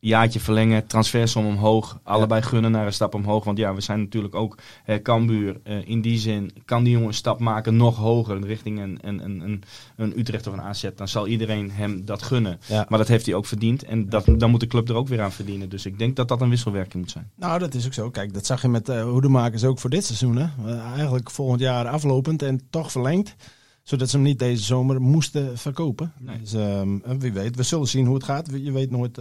[0.00, 3.44] Jaartje verlengen, transfersom omhoog, allebei gunnen naar een stap omhoog.
[3.44, 5.60] Want ja, we zijn natuurlijk ook eh, Cambuur.
[5.62, 9.24] eh, in die zin kan die jongen een stap maken nog hoger richting een, een,
[9.24, 9.62] een, een,
[9.96, 10.88] een Utrecht of een AZ.
[10.96, 12.60] Dan zal iedereen hem dat gunnen.
[12.66, 12.86] Ja.
[12.88, 13.82] Maar dat heeft hij ook verdiend.
[13.84, 15.68] En dat, dan moet de club er ook weer aan verdienen.
[15.68, 17.30] Dus ik denk dat dat een wisselwerking moet zijn.
[17.36, 18.10] Nou, dat is ook zo.
[18.10, 20.36] Kijk, dat zag je met eh hoedemakers ook voor dit seizoen.
[20.36, 20.46] Hè?
[20.66, 23.34] Eh, eigenlijk volgend jaar aflopend en toch verlengd.
[23.82, 26.12] Zodat ze hem niet deze zomer moesten verkopen.
[26.18, 26.40] Nee.
[26.40, 28.48] Dus ehm, wie weet, we zullen zien hoe het gaat.
[28.52, 29.18] Je weet nooit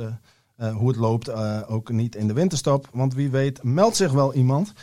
[0.59, 1.27] eh, hoe het loopt.
[1.27, 2.89] eh, ook niet in de winterstop.
[2.93, 4.73] Want wie weet meldt zich wel iemand.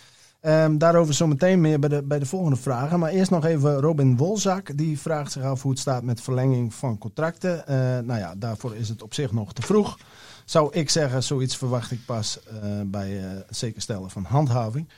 [0.41, 2.99] Ehm, daarover zometeen meer bij de, bij de volgende vragen.
[2.99, 4.77] Maar eerst nog even Robin Wolzak.
[4.77, 7.67] Die vraagt zich af hoe het staat met verlenging van contracten.
[7.67, 9.99] Eh, nou ja, daarvoor is het op zich nog te vroeg.
[10.45, 12.39] Zou ik zeggen, zoiets verwacht ik pas
[12.87, 14.89] bij het zeker stellen van handhaving.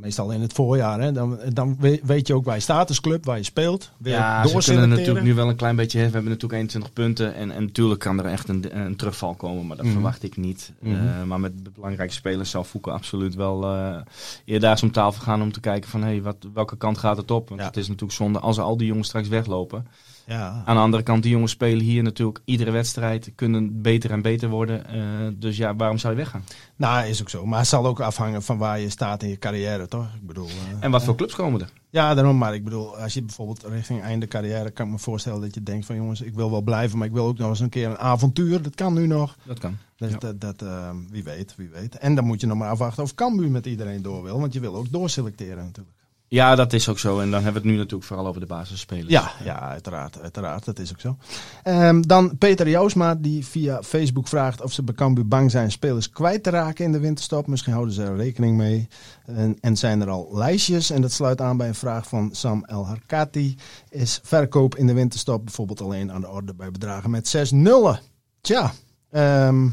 [0.00, 1.00] Meestal in het voorjaar.
[1.00, 1.12] Hè?
[1.12, 3.90] Dan, dan we- weet je ook waar je staat als club, waar je speelt.
[3.98, 5.98] Weer Ja, ze kunnen natuurlijk nu wel een klein beetje.
[5.98, 7.34] We hebben natuurlijk 21 punten.
[7.34, 9.66] En, en natuurlijk kan er echt een, een terugval komen.
[9.66, 9.94] Maar dat Mhm.
[9.94, 10.72] verwacht ik niet.
[10.80, 10.94] Mhm.
[10.94, 13.96] Eh, maar met de belangrijke spelers zal Foucault absoluut wel eh
[14.44, 15.42] eerdaags om tafel gaan.
[15.42, 17.48] Om te kijken van hey, wat, welke kant gaat het op.
[17.48, 17.66] Want Ja.
[17.66, 19.86] het is natuurlijk zonde als al die jongens straks weglopen.
[20.28, 20.62] Ja.
[20.64, 23.32] Aan de andere kant, die jongens spelen hier natuurlijk iedere wedstrijd.
[23.34, 24.86] Kunnen beter en beter worden.
[24.86, 25.00] Eh,
[25.34, 26.44] dus ja, waarom zou je weggaan?
[26.76, 27.46] Nou, is ook zo.
[27.46, 30.04] Maar het zal ook afhangen van waar je staat in je carrière, toch?
[30.14, 31.72] Ik bedoel, eh, En wat voor clubs komen er?
[31.90, 32.38] Ja, daarom.
[32.38, 34.70] Maar ik bedoel, als je bijvoorbeeld richting einde carrière...
[34.70, 35.96] kan ik me voorstellen dat je denkt van...
[35.96, 38.62] jongens, ik wil wel blijven, maar ik wil ook nog eens een keer een avontuur.
[38.62, 39.36] Dat kan nu nog.
[39.44, 39.76] Dat kan.
[39.96, 40.18] Dus Ja.
[40.18, 41.98] dat, dat eh, wie weet, wie weet.
[41.98, 44.40] En dan moet je nog maar afwachten of Cambuur met iedereen door wil.
[44.40, 45.96] Want je wil ook doorselecteren natuurlijk.
[46.28, 47.20] Ja, dat is ook zo.
[47.20, 49.08] En dan hebben we het nu natuurlijk vooral over de basisspelers.
[49.08, 50.64] Ja, ja uiteraard, uiteraard.
[50.64, 51.16] Dat is ook zo.
[51.62, 56.10] Ehm, dan Peter Jousma, die via Facebook vraagt of ze bij Cambuur bang zijn spelers
[56.10, 57.46] kwijt te raken in de winterstop.
[57.46, 58.88] Misschien houden ze er rekening mee.
[59.26, 60.90] En, en zijn er al lijstjes?
[60.90, 63.56] En dat sluit aan bij een vraag van Sam El Harkati.
[63.88, 68.00] Is verkoop in de winterstop bijvoorbeeld alleen aan de orde bij bedragen met 6 nullen?
[68.40, 68.72] Tja,
[69.10, 69.68] ehm,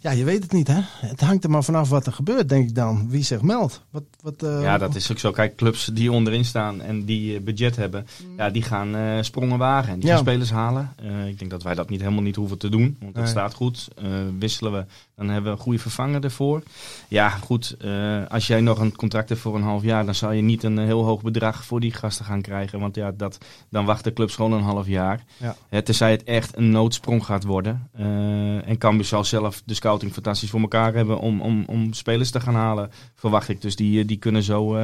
[0.00, 0.80] ja, je weet het niet hè.
[0.84, 3.10] Het hangt er maar vanaf wat er gebeurt, denk ik dan.
[3.10, 3.82] Wie zich meldt.
[3.90, 5.30] Wat, wat, eh, Ja, dat is ook zo.
[5.30, 8.06] Kijk, clubs die onderin staan en die eh, budget hebben,
[8.36, 10.14] ja, die gaan eh, sprongen wagen en die Ja.
[10.14, 10.92] gaan spelers halen.
[11.26, 13.32] Ik denk dat wij dat niet helemaal niet hoeven te doen, want het Nee.
[13.32, 13.88] staat goed.
[14.38, 14.84] Wisselen we,
[15.18, 16.62] dan hebben we een goede vervanger ervoor.
[17.08, 20.32] Ja, goed, eh, als jij nog een contract hebt voor een half jaar, dan zal
[20.32, 23.38] je niet een eh, heel hoog bedrag voor die gasten gaan krijgen, want ja, dat,
[23.68, 25.24] dan wachten clubs gewoon een half jaar.
[25.70, 25.82] Ja.
[25.82, 27.88] Tenzij het echt een noodsprong gaat worden.
[27.94, 32.30] Eh, en Cambuur zal zelf de scouting fantastisch voor elkaar hebben om, om, om spelers
[32.30, 33.60] te gaan halen, verwacht ik.
[33.60, 34.76] Dus die, die kunnen zo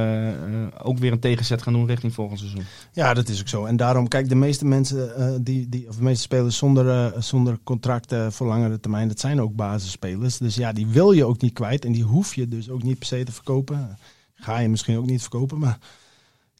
[0.83, 2.63] ook weer een tegenzet gaan doen richting volgend seizoen.
[2.91, 3.65] Ja, dat is ook zo.
[3.65, 8.33] En daarom, kijk, de meeste mensen, die, die, of de meeste spelers zonder, zonder contracten
[8.33, 10.24] voor langere termijn, dat zijn ook basisspelers.
[10.37, 12.97] Dus ja, die wil je ook niet kwijt en die hoef je dus ook niet
[12.97, 13.97] per se te verkopen.
[14.35, 15.77] Ga je misschien ook niet verkopen, maar...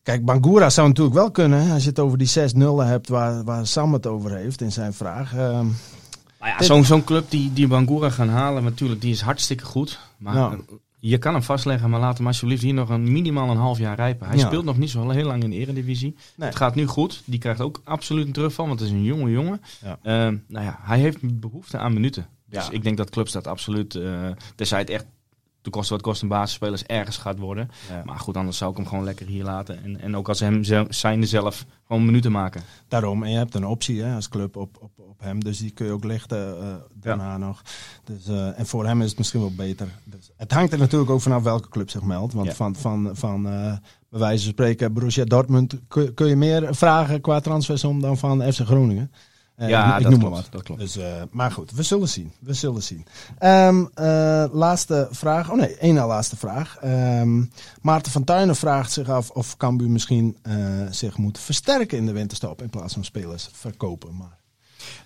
[0.04, 3.44] Kijk, Bangura zou natuurlijk wel kunnen, als je het over die 6 nullen hebt waar,
[3.44, 5.34] waar Sam het over heeft in zijn vraag.
[5.34, 5.66] Ehm,
[6.40, 10.00] Nou ja, zo'n zo'n club die, die Bangura gaan halen, natuurlijk, die is hartstikke goed.
[10.18, 10.52] Maar Ja.
[10.52, 10.58] eh,
[11.00, 13.96] je kan hem vastleggen, maar laat hem alsjeblieft hier nog een minimaal een half jaar
[13.96, 14.28] rijpen.
[14.28, 14.46] Hij Ja.
[14.46, 16.16] speelt nog niet zo heel lang in de eredivisie.
[16.36, 16.48] Nee.
[16.48, 17.22] Het gaat nu goed.
[17.26, 19.62] Die krijgt ook absoluut een terugval, want het is een jonge jongen.
[19.84, 19.98] Ja.
[20.04, 22.28] Ehm, nou ja, hij heeft behoefte aan minuten.
[22.46, 24.00] Dus ik denk dat clubs dat absoluut,
[24.56, 25.06] tenzij het echt
[25.66, 27.70] de kosten wat kost een basisspelers ergens gaat worden.
[27.90, 28.02] Ja.
[28.06, 29.84] Maar goed, anders zou ik hem gewoon lekker hier laten.
[29.84, 32.62] En, en ook als hem zijnde zelf gewoon minuten maken.
[32.88, 35.72] Daarom, en je hebt een optie hè, als club op, op, op hem, dus die
[35.72, 37.62] kun je ook lichten eh, daarna nog.
[38.04, 39.88] Dus, eh, en voor hem is het misschien wel beter.
[40.04, 42.34] Dus, het hangt er natuurlijk ook vanaf welke club zich meldt.
[42.34, 42.54] Want Ja.
[42.54, 43.74] van, van, van eh,
[44.10, 48.54] bij wijze van spreken, Borussia Dortmund kun, kun je meer vragen qua transfersom dan van
[48.54, 49.12] FC Groningen.
[49.56, 50.34] Eh, ja, ik, dat noem klopt.
[50.34, 50.52] maar wat.
[50.52, 50.82] Dat klopt.
[50.82, 52.32] Dus, eh, maar goed, we zullen zien.
[52.40, 53.06] We zullen zien.
[53.38, 55.50] Ehm, eh, laatste vraag.
[55.52, 56.78] Oh nee, één na laatste vraag.
[56.78, 57.44] Ehm,
[57.82, 60.38] Maarten van Tuinen vraagt zich af of Cambuur misschien
[60.90, 64.16] zich moet versterken in de winterstop in plaats van spelers verkopen.
[64.16, 64.38] Maar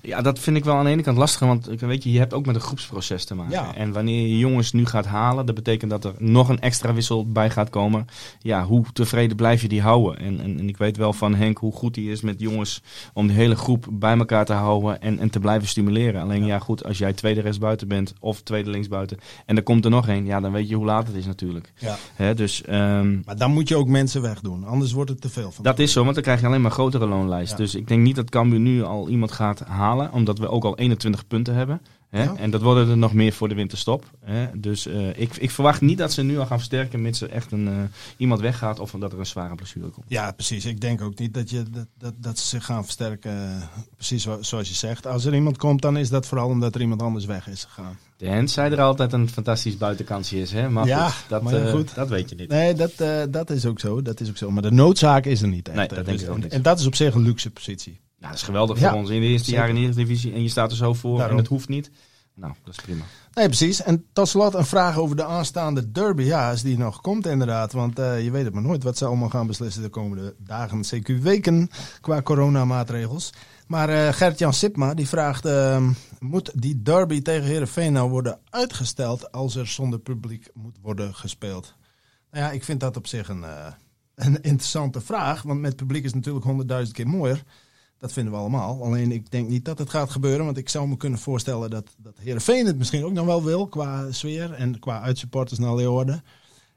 [0.01, 2.19] Ja, dat vind ik wel aan de ene kant lastig, want ik- weet je, je
[2.19, 3.51] hebt ook met een groepsproces te maken.
[3.51, 3.75] Ja.
[3.75, 7.31] En wanneer je jongens nu gaat halen, dat betekent dat er nog een extra wissel
[7.31, 8.05] bij gaat komen.
[8.41, 10.19] Ja, hoe tevreden blijf je die houden?
[10.19, 12.81] En, en, en ik weet wel van Henk hoe goed hij is met jongens
[13.13, 16.21] om die hele groep bij elkaar te houden en, en te blijven stimuleren.
[16.21, 16.59] Alleen ja.
[16.59, 20.25] goed, als jij tweede rechtsbuiten bent of tweede linksbuiten en er komt er nog één,
[20.25, 21.71] ja, dan weet je hoe laat het is natuurlijk.
[21.77, 21.97] Ja.
[22.15, 25.51] Hè, dus ehm, Maar dan moet je ook mensen wegdoen, anders wordt het te veel
[25.51, 25.63] van.
[25.63, 27.51] dat is zo, want dan krijg je alleen maar een grotere loonlijst.
[27.51, 27.57] Ja.
[27.57, 30.77] Dus ik denk niet dat Cambuur nu al iemand gaat halen, omdat we ook al
[30.77, 31.81] 21 punten hebben.
[32.09, 32.23] Hè?
[32.23, 32.35] Ja.
[32.35, 34.05] En dat worden er nog meer voor de winterstop.
[34.25, 34.47] Hè?
[34.59, 37.51] Dus eh, ik, ik verwacht niet dat ze nu al gaan versterken, mits er echt
[37.51, 37.73] een, eh,
[38.17, 40.05] iemand weggaat of dat er een zware blessure komt.
[40.07, 40.65] Ja, precies.
[40.65, 43.31] Ik denk ook niet dat, je, dat, dat, dat ze zich gaan versterken.
[43.31, 43.63] eh,
[43.95, 45.07] Precies zoals je zegt.
[45.07, 47.97] Als er iemand komt, dan is dat vooral omdat er iemand anders weg is gegaan.
[48.17, 50.51] De Hens zei er altijd een fantastisch buitenkansje is.
[50.51, 50.69] Hè?
[50.69, 51.95] Maar Ja, goed, dat, maar ja, goed.
[51.95, 52.49] dat weet je niet.
[52.49, 52.91] Nee, dat,
[53.33, 54.01] dat is ook zo.
[54.01, 54.51] Dat is ook zo.
[54.51, 55.77] Maar de noodzaak is er niet echt.
[55.77, 56.51] Nee, dat denk ik ook niet.
[56.53, 57.99] en dat is op zich een luxe positie.
[58.19, 59.59] Nou, dat is geweldig Ja, voor ons in de eerste zeker.
[59.59, 60.33] jaar in de eerste divisie.
[60.33, 61.35] En je staat er zo voor Daarom.
[61.35, 61.91] en het hoeft niet.
[62.35, 63.03] Nou, dat is prima.
[63.33, 63.81] Nee, precies.
[63.81, 66.23] En tot slot een vraag over de aanstaande derby.
[66.23, 67.71] Ja, als die nog komt inderdaad.
[67.73, 70.81] Want eh, je weet het maar nooit wat ze allemaal gaan beslissen de komende dagen,
[70.85, 71.69] CQ weken,
[72.01, 73.29] qua coronamaatregels.
[73.67, 79.31] Maar eh Gert-Jan Sipma die vraagt, ehm, moet die derby tegen Heerenveen nou worden uitgesteld
[79.31, 81.73] als er zonder publiek moet worden gespeeld?
[82.31, 83.65] Nou ja, ik vind dat op zich een, eh,
[84.15, 85.41] een interessante vraag.
[85.41, 87.43] Want met publiek is het natuurlijk honderdduizend keer mooier.
[87.99, 88.83] Dat vinden we allemaal.
[88.83, 90.45] Alleen ik denk niet dat het gaat gebeuren.
[90.45, 93.67] Want ik zou me kunnen voorstellen dat, dat Heerenveen het misschien ook nog wel wil.
[93.67, 96.23] Qua sfeer en qua uitsupporters naar Leeuwarden.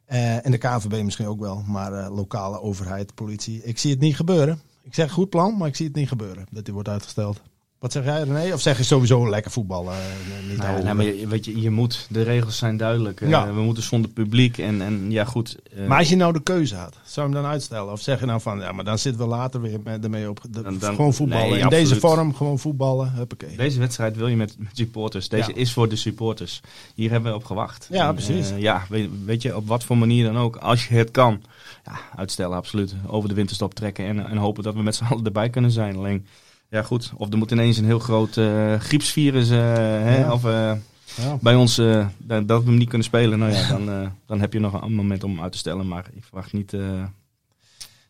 [0.04, 1.62] Eh, en de KNVB misschien ook wel.
[1.66, 3.62] Maar eh, lokale overheid, politie.
[3.62, 4.60] Ik zie het niet gebeuren.
[4.82, 6.46] Ik zeg goed plan, maar ik zie het niet gebeuren.
[6.50, 7.42] Dat die wordt uitgesteld.
[7.82, 8.52] Wat zeg jij René?
[8.52, 9.94] Of zeg je sowieso lekker voetballen?
[9.94, 13.20] eh, niet Nou, ja, nee, maar je, weet je, je moet, de regels zijn duidelijk.
[13.20, 15.56] Eh, we moeten zonder publiek en, en ja goed.
[15.76, 17.92] eh, Maar als je nou de keuze had, zou je hem dan uitstellen?
[17.92, 20.40] Of zeg je nou van, ja, maar dan zitten we later weer met, ermee op.
[20.50, 21.50] de- Dan- dan- gewoon voetballen.
[21.50, 23.12] nee, In deze vorm, gewoon voetballen.
[23.12, 23.56] Huppakee.
[23.56, 25.28] Deze wedstrijd wil je met, met supporters.
[25.28, 25.56] Deze Ja.
[25.56, 26.60] is voor de supporters.
[26.94, 27.86] Hier hebben we op gewacht.
[27.90, 28.52] Ja, En, precies.
[28.56, 30.56] ja, weet, weet je, op wat voor manier dan ook.
[30.56, 31.42] Als je het kan,
[31.84, 32.94] ja, uitstellen absoluut.
[33.06, 35.96] Over de winterstop trekken en, en hopen dat we met z'n allen erbij kunnen zijn.
[35.96, 36.26] Alleen,
[36.72, 37.12] ja goed.
[37.16, 39.58] Of er moet ineens een heel groot eh, griepsvirus eh,
[40.02, 40.72] hè, of, eh,
[41.16, 41.38] Ja.
[41.40, 41.74] bij ons
[42.18, 43.38] dat, dat we hem niet kunnen spelen.
[43.38, 45.88] Nou ja, dan, dan heb je nog een moment om hem uit te stellen.
[45.88, 46.72] Maar ik verwacht niet,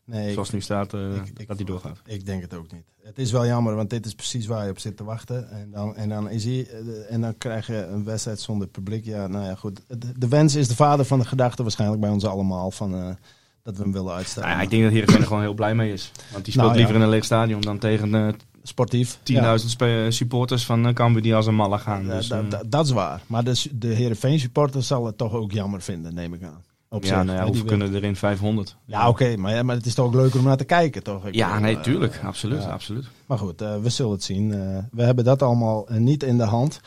[0.05, 2.01] Nee, zoals het nu staat, ik- ik- dat hij doorgaat.
[2.07, 2.85] Ik denk het ook niet.
[3.03, 5.51] Het is wel jammer, want dit is precies waar je op zit te wachten.
[5.51, 6.67] En dan, en dan, is hij,
[7.09, 9.05] en dan krijg je een wedstrijd zonder publiek.
[9.05, 9.81] Ja, nou ja, goed.
[9.89, 12.71] De, de wens is de vader van de gedachte waarschijnlijk bij ons allemaal.
[12.71, 13.17] Van,
[13.63, 14.49] dat we hem willen uitstellen.
[14.49, 16.13] Nou ja, ik denk dat Heerenveen er gewoon heel blij mee is.
[16.33, 16.77] Want die speelt Nou, ja.
[16.77, 19.19] liever in een leeg stadion dan tegen Sportief.
[19.33, 22.07] 10.000 spe- supporters van uh, Cambuur die als een malle gaan.
[22.07, 23.21] Dus, da- eh, da- dat is waar.
[23.27, 26.63] Maar de, de Heerenveen supporters zal het toch ook jammer vinden, neem ik aan.
[26.89, 28.77] Op ja, nou ja, kunnen er in 500?
[28.85, 31.27] Ja, oké, maar, ja, maar het is toch ook leuker om naar te kijken, toch?
[31.27, 32.21] Ik Ja, nee, eh, tuurlijk.
[32.25, 32.69] absoluut, ja.
[32.69, 33.05] absoluut.
[33.27, 34.53] Maar goed, eh, we zullen het zien.
[34.53, 34.59] Eh,
[34.91, 36.81] we hebben dat allemaal eh, niet in de hand.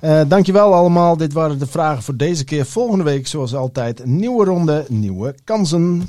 [0.00, 1.16] Eh dankjewel allemaal.
[1.16, 2.66] Dit waren de vragen voor deze keer.
[2.66, 6.06] Volgende week, zoals altijd, nieuwe ronde, nieuwe kansen.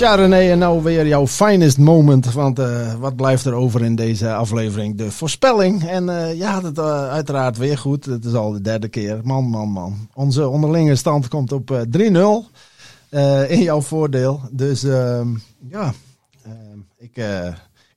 [0.00, 2.32] Tja René, en nou weer jouw finest moment.
[2.32, 4.96] Want eh, wat blijft er over in deze aflevering?
[4.96, 5.88] De voorspelling.
[5.88, 8.04] En eh ja, dat uh, uiteraard weer goed.
[8.04, 9.20] Het is al de derde keer.
[9.22, 10.08] Man, man, man.
[10.14, 12.50] Onze onderlinge stand komt op uh, 3-0.
[13.10, 14.40] Uh, in jouw voordeel.
[14.50, 15.20] Dus uh,
[15.68, 15.92] ja,
[16.46, 17.16] uh, uh, ik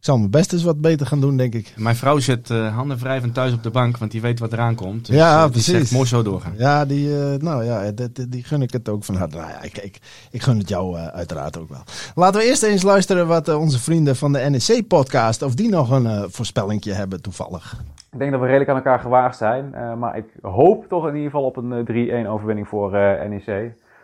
[0.06, 1.74] zal mijn best eens wat beter gaan doen, denk ik.
[1.78, 4.76] Mijn vrouw zit uh, handen wrijvend thuis op de bank, want die weet wat eraan
[4.76, 5.06] komt.
[5.06, 5.74] Dus, ja, uh, precies.
[5.74, 6.54] Zegt, mooi zo doorgaan.
[6.58, 9.38] Ja, die, uh, nou ja, die, die gun ik het ook van harte.
[9.38, 10.00] Nou ja, ik, ik,
[10.32, 11.84] ik gun het jou uh, uiteraard ook wel.
[12.16, 15.92] Laten we eerst eens luisteren wat uh, onze vrienden van de NEC-podcast, of die nog
[15.92, 17.82] een uh, voorspellingje hebben toevallig.
[18.12, 19.72] Ik denk dat we redelijk aan elkaar gewaagd zijn.
[19.76, 23.48] Uh, maar ik hoop toch in ieder geval op een 3-1 overwinning voor uh, NEC.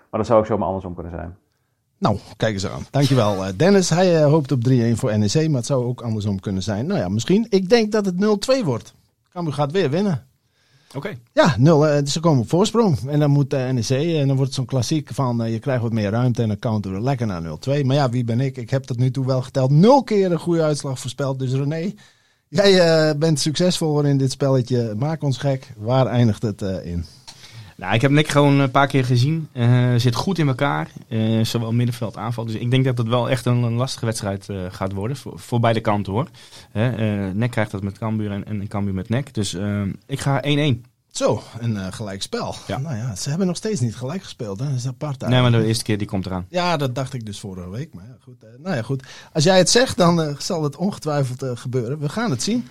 [0.10, 1.36] Maar dat zou ook zomaar andersom kunnen zijn.
[2.00, 2.86] Nou, kijk eens aan.
[2.90, 3.90] Dankjewel uh, Dennis.
[3.90, 6.86] Hij uh, hoopt op 3-1 voor NEC, maar het zou ook andersom kunnen zijn.
[6.86, 7.48] Nou ja, misschien.
[7.50, 8.16] Ik denk dat het
[8.62, 8.94] 0-2 wordt.
[9.34, 10.28] Cambuur gaat weer winnen.
[10.88, 10.98] Oké.
[10.98, 11.18] Okay.
[11.34, 12.98] Ja, 0, uh, ze komen op voorsprong.
[13.08, 16.12] En dan moet NEC, en dan wordt het zo'n klassiek van je krijgt wat meer
[16.12, 17.86] ruimte en dan counteren we lekker naar 0-2.
[17.86, 18.58] Maar ja, wie ben ik?
[18.58, 19.72] Ik heb tot nu toe wel geteld.
[19.72, 21.40] Nul keer een goede uitslag voorspeld.
[21.40, 21.94] Dus René,
[22.48, 24.94] jij bent succesvol in dit spelletje.
[24.98, 25.74] Maak ons gek.
[25.78, 27.06] Waar eindigt het in?
[27.80, 29.48] Nou, ik heb Nick gewoon een paar keer gezien.
[29.54, 30.92] Uh, zit goed in elkaar.
[31.10, 32.46] Uh, zowel middenveld, aanval.
[32.46, 35.18] Dus ik denk dat het wel echt een, een lastige wedstrijd uh, gaat worden.
[35.18, 36.28] Voor, voor beide kanten hoor.
[37.34, 39.34] Nek krijgt dat met Cambuur en, en Cambuur met Nek.
[39.34, 39.58] Dus
[40.06, 40.82] ik ga 1-1.
[41.20, 42.56] Zo, een uh, gelijk spel.
[42.68, 42.78] Ja.
[42.78, 44.60] Nou ja, ze hebben nog steeds niet gelijk gespeeld.
[44.60, 44.66] Hè?
[44.66, 45.28] Dat is apart.
[45.28, 46.46] Nee, maar de eerste keer die komt eraan.
[46.50, 47.94] Ja, dat dacht ik dus vorige week.
[47.94, 48.44] Maar ja, goed.
[48.44, 49.04] Uh, nou ja, goed.
[49.34, 52.00] Als jij het zegt, dan uh, zal het ongetwijfeld gebeuren.
[52.00, 52.68] We gaan het zien.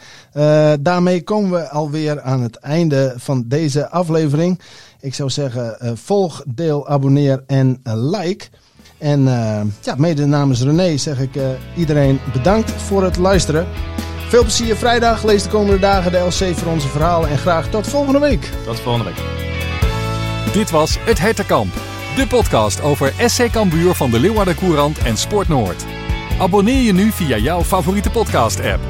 [0.81, 4.61] Daarmee komen we alweer aan het einde van deze aflevering.
[5.01, 8.47] Ik zou zeggen, volg, deel, abonneer en like.
[8.99, 9.23] En
[9.83, 11.39] ja, mede namens René zeg ik
[11.77, 13.67] iedereen bedankt voor het luisteren.
[14.29, 15.25] Veel plezier vrijdag.
[15.25, 17.29] Lees de komende dagen de LC voor onze verhalen.
[17.29, 18.51] En graag tot volgende week.
[18.65, 19.23] Tot volgende week.
[20.53, 21.75] Dit was Het Hertenkamp.
[22.17, 25.85] De podcast over SC Cambuur van de Leeuwarden Courant en Sport Noord.
[26.39, 28.81] Abonneer je nu via jouw favoriete podcast app.